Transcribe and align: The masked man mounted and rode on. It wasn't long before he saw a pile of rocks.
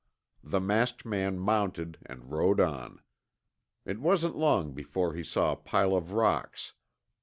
The 0.43 0.59
masked 0.59 1.05
man 1.05 1.37
mounted 1.37 1.99
and 2.07 2.31
rode 2.31 2.59
on. 2.59 3.01
It 3.85 3.99
wasn't 3.99 4.35
long 4.35 4.73
before 4.73 5.13
he 5.13 5.23
saw 5.23 5.51
a 5.51 5.55
pile 5.57 5.95
of 5.95 6.13
rocks. 6.13 6.73